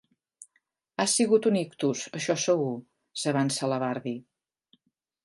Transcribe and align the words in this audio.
Ha 1.01 1.05
sigut 1.11 1.47
un 1.49 1.59
ictus, 1.59 2.01
això 2.19 2.37
segur 2.45 2.71
—s'avança 3.25 3.71
la 3.75 3.79
barbi. 3.85 4.15